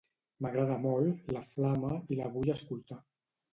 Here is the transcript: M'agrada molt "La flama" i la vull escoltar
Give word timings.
M'agrada 0.45 0.77
molt 0.85 1.29
"La 1.37 1.45
flama" 1.51 1.93
i 2.15 2.19
la 2.23 2.33
vull 2.39 2.53
escoltar 2.57 3.01